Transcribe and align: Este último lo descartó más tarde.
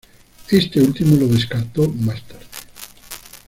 Este 0.49 0.81
último 0.81 1.15
lo 1.15 1.27
descartó 1.27 1.87
más 1.87 2.23
tarde. 2.23 2.47